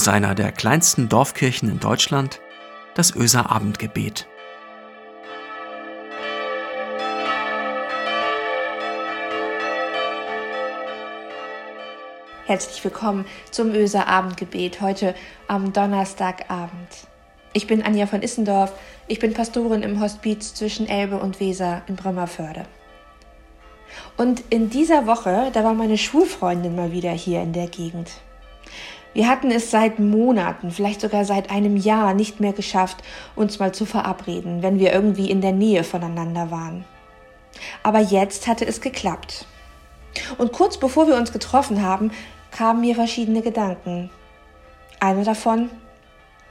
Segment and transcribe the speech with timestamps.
[0.00, 2.40] aus einer der kleinsten Dorfkirchen in Deutschland,
[2.94, 4.26] das Öser Abendgebet.
[12.46, 15.14] Herzlich willkommen zum Öser Abendgebet heute
[15.48, 16.70] am Donnerstagabend.
[17.52, 18.72] Ich bin Anja von Issendorf,
[19.06, 22.64] ich bin Pastorin im Hospiz zwischen Elbe und Weser in Brömmerförde.
[24.16, 28.12] Und in dieser Woche, da war meine Schulfreundin mal wieder hier in der Gegend.
[29.12, 32.98] Wir hatten es seit Monaten, vielleicht sogar seit einem Jahr nicht mehr geschafft,
[33.34, 36.84] uns mal zu verabreden, wenn wir irgendwie in der Nähe voneinander waren.
[37.82, 39.46] Aber jetzt hatte es geklappt.
[40.38, 42.12] Und kurz bevor wir uns getroffen haben,
[42.52, 44.10] kamen mir verschiedene Gedanken.
[45.00, 45.70] Einer davon,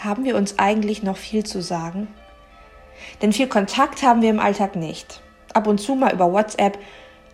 [0.00, 2.08] haben wir uns eigentlich noch viel zu sagen?
[3.22, 5.20] Denn viel Kontakt haben wir im Alltag nicht.
[5.52, 6.78] Ab und zu mal über WhatsApp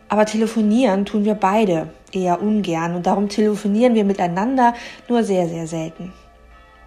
[0.09, 4.75] aber telefonieren tun wir beide eher ungern und darum telefonieren wir miteinander
[5.09, 6.13] nur sehr, sehr selten.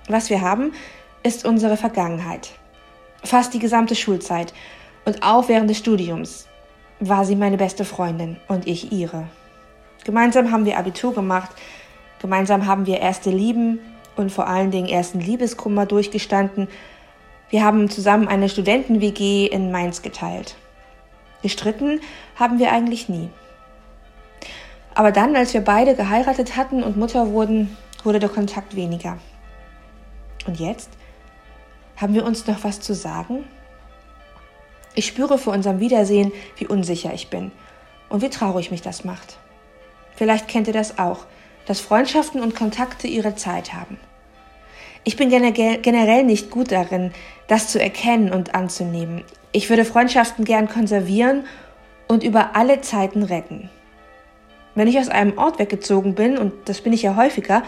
[0.07, 0.73] Was wir haben,
[1.23, 2.51] ist unsere Vergangenheit.
[3.23, 4.53] Fast die gesamte Schulzeit
[5.05, 6.47] und auch während des Studiums
[6.99, 9.25] war sie meine beste Freundin und ich ihre.
[10.03, 11.51] Gemeinsam haben wir Abitur gemacht,
[12.21, 13.79] gemeinsam haben wir erste Lieben
[14.15, 16.67] und vor allen Dingen ersten Liebeskummer durchgestanden.
[17.49, 20.55] Wir haben zusammen eine Studenten-WG in Mainz geteilt.
[21.41, 22.01] Gestritten
[22.35, 23.29] haben wir eigentlich nie.
[24.99, 29.17] Aber dann, als wir beide geheiratet hatten und Mutter wurden, wurde der Kontakt weniger.
[30.45, 30.89] Und jetzt?
[31.95, 33.45] Haben wir uns noch was zu sagen?
[34.95, 37.53] Ich spüre vor unserem Wiedersehen, wie unsicher ich bin
[38.09, 39.37] und wie traurig mich das macht.
[40.17, 41.19] Vielleicht kennt ihr das auch,
[41.65, 43.97] dass Freundschaften und Kontakte ihre Zeit haben.
[45.05, 47.13] Ich bin generell nicht gut darin,
[47.47, 49.23] das zu erkennen und anzunehmen.
[49.53, 51.45] Ich würde Freundschaften gern konservieren
[52.09, 53.69] und über alle Zeiten retten.
[54.75, 57.63] Wenn ich aus einem Ort weggezogen bin, und das bin ich ja häufiger,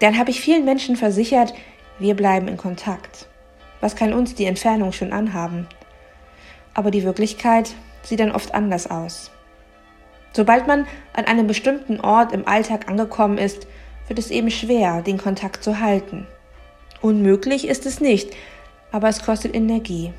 [0.00, 1.54] dann habe ich vielen Menschen versichert,
[1.98, 3.26] wir bleiben in Kontakt.
[3.80, 5.66] Was kann uns die Entfernung schon anhaben?
[6.74, 9.30] Aber die Wirklichkeit sieht dann oft anders aus.
[10.32, 13.66] Sobald man an einem bestimmten Ort im Alltag angekommen ist,
[14.06, 16.26] wird es eben schwer, den Kontakt zu halten.
[17.00, 18.30] Unmöglich ist es nicht,
[18.92, 20.12] aber es kostet Energie.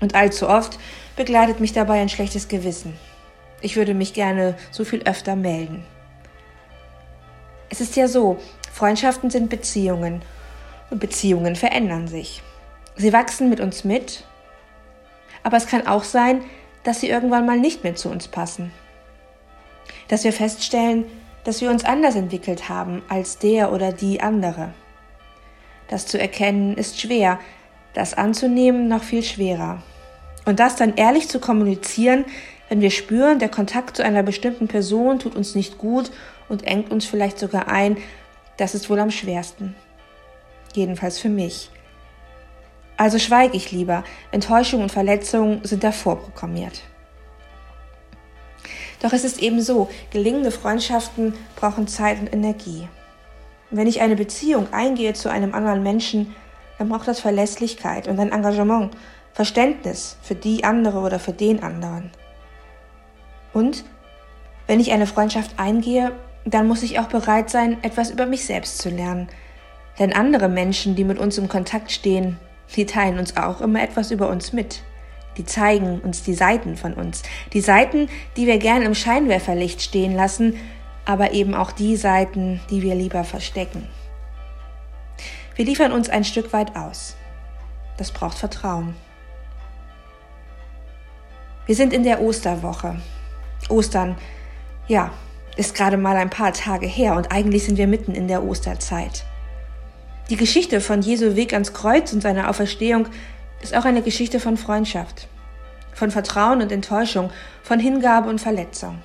[0.00, 0.78] Und allzu oft
[1.16, 2.94] begleitet mich dabei ein schlechtes Gewissen.
[3.60, 5.84] Ich würde mich gerne so viel öfter melden.
[7.68, 8.38] Es ist ja so,
[8.72, 10.22] Freundschaften sind Beziehungen
[10.90, 12.42] und Beziehungen verändern sich.
[12.96, 14.24] Sie wachsen mit uns mit,
[15.42, 16.44] aber es kann auch sein,
[16.84, 18.70] dass sie irgendwann mal nicht mehr zu uns passen.
[20.08, 21.04] Dass wir feststellen,
[21.44, 24.74] dass wir uns anders entwickelt haben als der oder die andere.
[25.88, 27.38] Das zu erkennen ist schwer,
[27.94, 29.82] das anzunehmen noch viel schwerer.
[30.44, 32.24] Und das dann ehrlich zu kommunizieren,
[32.68, 36.10] wenn wir spüren, der Kontakt zu einer bestimmten Person tut uns nicht gut
[36.48, 37.96] und engt uns vielleicht sogar ein,
[38.56, 39.76] das ist wohl am schwersten.
[40.74, 41.70] Jedenfalls für mich.
[42.96, 46.82] Also schweige ich lieber, Enttäuschung und Verletzungen sind davor programmiert.
[49.02, 52.88] Doch es ist eben so, gelingende Freundschaften brauchen Zeit und Energie.
[53.70, 56.34] Wenn ich eine Beziehung eingehe zu einem anderen Menschen,
[56.78, 58.96] dann braucht das Verlässlichkeit und ein Engagement,
[59.34, 62.10] Verständnis für die andere oder für den anderen.
[63.56, 63.86] Und
[64.66, 66.12] wenn ich eine Freundschaft eingehe,
[66.44, 69.28] dann muss ich auch bereit sein, etwas über mich selbst zu lernen.
[69.98, 72.36] Denn andere Menschen, die mit uns im Kontakt stehen,
[72.74, 74.82] die teilen uns auch immer etwas über uns mit.
[75.38, 77.22] Die zeigen uns die Seiten von uns.
[77.54, 80.58] Die Seiten, die wir gern im Scheinwerferlicht stehen lassen,
[81.06, 83.88] aber eben auch die Seiten, die wir lieber verstecken.
[85.54, 87.16] Wir liefern uns ein Stück weit aus.
[87.96, 88.94] Das braucht Vertrauen.
[91.64, 92.96] Wir sind in der Osterwoche.
[93.68, 94.16] Ostern,
[94.88, 95.12] ja,
[95.56, 99.24] ist gerade mal ein paar Tage her und eigentlich sind wir mitten in der Osterzeit.
[100.28, 103.08] Die Geschichte von Jesu Weg ans Kreuz und seiner Auferstehung
[103.62, 105.28] ist auch eine Geschichte von Freundschaft,
[105.94, 107.30] von Vertrauen und Enttäuschung,
[107.62, 108.98] von Hingabe und Verletzung.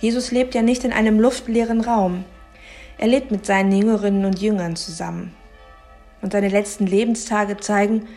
[0.00, 2.24] Jesus lebt ja nicht in einem luftleeren Raum.
[2.98, 5.34] Er lebt mit seinen Jüngerinnen und Jüngern zusammen.
[6.22, 8.08] Und seine letzten Lebenstage zeigen,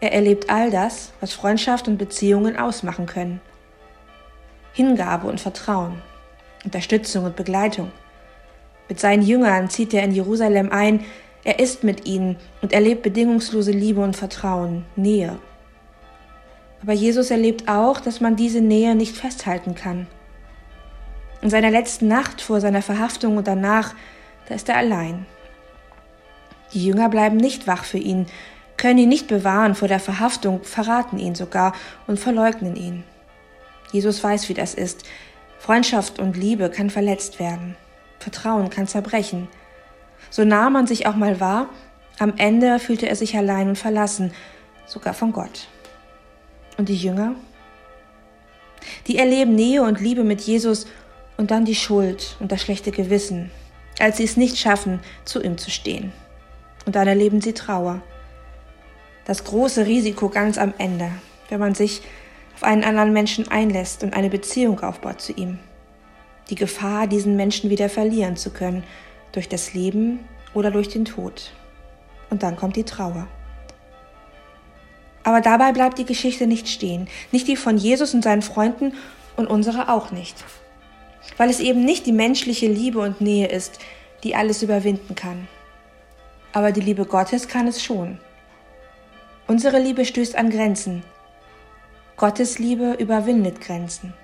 [0.00, 3.40] er erlebt all das, was Freundschaft und Beziehungen ausmachen können.
[4.76, 6.02] Hingabe und Vertrauen,
[6.62, 7.90] Unterstützung und Begleitung.
[8.90, 11.02] Mit seinen Jüngern zieht er in Jerusalem ein,
[11.44, 15.38] er ist mit ihnen und erlebt bedingungslose Liebe und Vertrauen, Nähe.
[16.82, 20.08] Aber Jesus erlebt auch, dass man diese Nähe nicht festhalten kann.
[21.40, 23.94] In seiner letzten Nacht vor seiner Verhaftung und danach,
[24.46, 25.24] da ist er allein.
[26.74, 28.26] Die Jünger bleiben nicht wach für ihn,
[28.76, 31.72] können ihn nicht bewahren vor der Verhaftung, verraten ihn sogar
[32.06, 33.04] und verleugnen ihn.
[33.96, 35.04] Jesus weiß, wie das ist.
[35.58, 37.76] Freundschaft und Liebe kann verletzt werden.
[38.18, 39.48] Vertrauen kann zerbrechen.
[40.28, 41.70] So nah man sich auch mal war,
[42.18, 44.32] am Ende fühlte er sich allein und verlassen,
[44.84, 45.68] sogar von Gott.
[46.76, 47.36] Und die Jünger?
[49.06, 50.86] Die erleben Nähe und Liebe mit Jesus
[51.38, 53.50] und dann die Schuld und das schlechte Gewissen,
[53.98, 56.12] als sie es nicht schaffen, zu ihm zu stehen.
[56.84, 58.02] Und dann erleben sie Trauer.
[59.24, 61.10] Das große Risiko ganz am Ende,
[61.48, 62.02] wenn man sich
[62.56, 65.58] auf einen anderen Menschen einlässt und eine Beziehung aufbaut zu ihm.
[66.48, 68.82] Die Gefahr, diesen Menschen wieder verlieren zu können,
[69.32, 70.20] durch das Leben
[70.54, 71.52] oder durch den Tod.
[72.30, 73.28] Und dann kommt die Trauer.
[75.22, 78.94] Aber dabei bleibt die Geschichte nicht stehen, nicht die von Jesus und seinen Freunden
[79.36, 80.42] und unsere auch nicht.
[81.36, 83.80] Weil es eben nicht die menschliche Liebe und Nähe ist,
[84.24, 85.46] die alles überwinden kann.
[86.54, 88.18] Aber die Liebe Gottes kann es schon.
[89.46, 91.02] Unsere Liebe stößt an Grenzen.
[92.16, 94.14] Gottes Liebe überwindet Grenzen.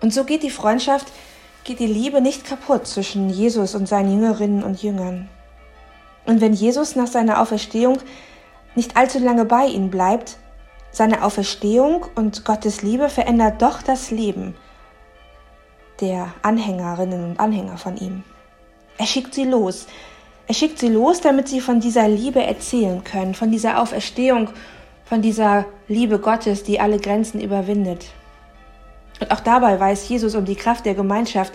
[0.00, 1.12] Und so geht die Freundschaft,
[1.64, 5.28] geht die Liebe nicht kaputt zwischen Jesus und seinen Jüngerinnen und Jüngern.
[6.24, 7.98] Und wenn Jesus nach seiner Auferstehung
[8.74, 10.38] nicht allzu lange bei ihnen bleibt,
[10.90, 14.54] seine Auferstehung und Gottes Liebe verändert doch das Leben
[16.00, 18.24] der Anhängerinnen und Anhänger von ihm.
[18.96, 19.86] Er schickt sie los.
[20.46, 24.48] Er schickt sie los, damit sie von dieser Liebe erzählen können, von dieser Auferstehung,
[25.10, 28.06] von dieser Liebe Gottes, die alle Grenzen überwindet.
[29.20, 31.52] Und auch dabei weiß Jesus um die Kraft der Gemeinschaft.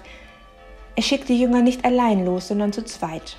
[0.98, 3.38] Er schickt die Jünger nicht allein los, sondern zu zweit.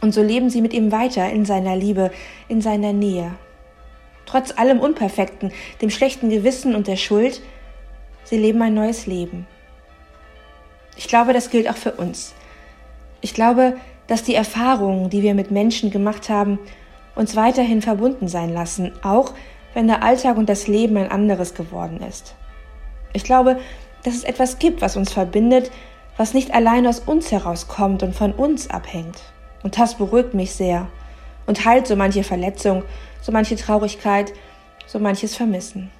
[0.00, 2.10] Und so leben sie mit ihm weiter in seiner Liebe,
[2.48, 3.30] in seiner Nähe.
[4.26, 7.40] Trotz allem Unperfekten, dem schlechten Gewissen und der Schuld,
[8.24, 9.46] sie leben ein neues Leben.
[10.96, 12.34] Ich glaube, das gilt auch für uns.
[13.20, 13.76] Ich glaube,
[14.08, 16.58] dass die Erfahrungen, die wir mit Menschen gemacht haben,
[17.14, 19.34] uns weiterhin verbunden sein lassen, auch
[19.74, 22.34] wenn der Alltag und das Leben ein anderes geworden ist.
[23.12, 23.58] Ich glaube,
[24.04, 25.70] dass es etwas gibt, was uns verbindet,
[26.16, 29.20] was nicht allein aus uns herauskommt und von uns abhängt.
[29.62, 30.86] Und das beruhigt mich sehr
[31.46, 32.82] und heilt so manche Verletzung,
[33.20, 34.32] so manche Traurigkeit,
[34.86, 35.90] so manches Vermissen.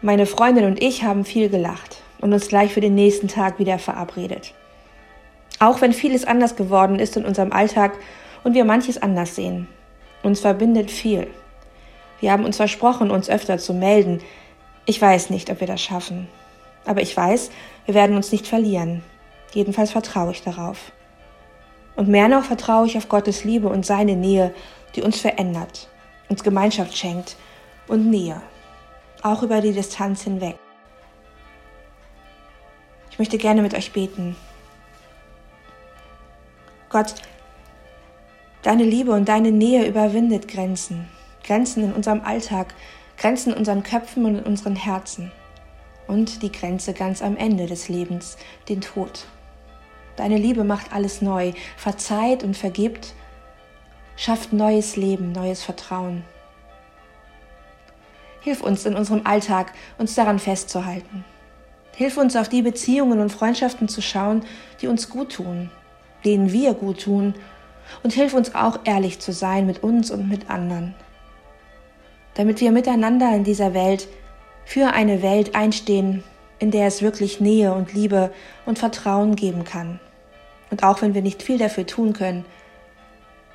[0.00, 3.78] Meine Freundin und ich haben viel gelacht und uns gleich für den nächsten Tag wieder
[3.78, 4.54] verabredet.
[5.58, 7.92] Auch wenn vieles anders geworden ist in unserem Alltag
[8.44, 9.68] und wir manches anders sehen.
[10.22, 11.26] Uns verbindet viel.
[12.20, 14.20] Wir haben uns versprochen, uns öfter zu melden.
[14.86, 16.28] Ich weiß nicht, ob wir das schaffen.
[16.84, 17.50] Aber ich weiß,
[17.86, 19.02] wir werden uns nicht verlieren.
[19.52, 20.92] Jedenfalls vertraue ich darauf.
[21.96, 24.54] Und mehr noch vertraue ich auf Gottes Liebe und seine Nähe,
[24.94, 25.88] die uns verändert,
[26.28, 27.36] uns Gemeinschaft schenkt
[27.88, 28.40] und Nähe,
[29.22, 30.56] auch über die Distanz hinweg.
[33.10, 34.36] Ich möchte gerne mit euch beten.
[36.90, 37.14] Gott,
[38.62, 41.06] deine Liebe und deine Nähe überwindet Grenzen,
[41.44, 42.74] Grenzen in unserem Alltag,
[43.18, 45.30] Grenzen in unseren Köpfen und in unseren Herzen
[46.06, 48.38] und die Grenze ganz am Ende des Lebens,
[48.70, 49.26] den Tod.
[50.16, 53.14] Deine Liebe macht alles neu, verzeiht und vergibt,
[54.16, 56.24] schafft neues Leben, neues Vertrauen.
[58.40, 61.24] Hilf uns in unserem Alltag, uns daran festzuhalten.
[61.94, 64.44] Hilf uns auf die Beziehungen und Freundschaften zu schauen,
[64.80, 65.70] die uns gut tun,
[66.24, 67.34] denen wir gut tun,
[68.02, 70.94] und hilf uns auch ehrlich zu sein mit uns und mit anderen,
[72.34, 74.08] damit wir miteinander in dieser Welt
[74.64, 76.22] für eine Welt einstehen,
[76.58, 78.32] in der es wirklich Nähe und Liebe
[78.66, 80.00] und Vertrauen geben kann.
[80.70, 82.44] Und auch wenn wir nicht viel dafür tun können,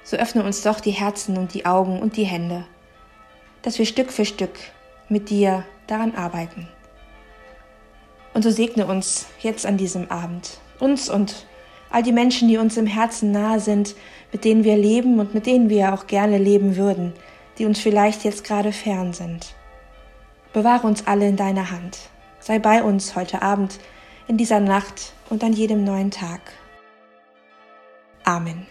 [0.04, 2.66] so öffne uns doch die Herzen und die Augen und die Hände,
[3.62, 4.56] dass wir Stück für Stück
[5.10, 6.68] mit dir daran arbeiten.
[8.34, 11.46] Und so segne uns jetzt an diesem Abend, uns und
[11.94, 13.96] all die Menschen, die uns im Herzen nahe sind,
[14.32, 17.14] mit denen wir leben und mit denen wir auch gerne leben würden,
[17.60, 19.54] die uns vielleicht jetzt gerade fern sind.
[20.54, 22.00] Bewahre uns alle in deiner Hand.
[22.40, 23.80] Sei bei uns heute Abend,
[24.28, 26.42] in dieser Nacht und an jedem neuen Tag.
[28.24, 28.66] Amen.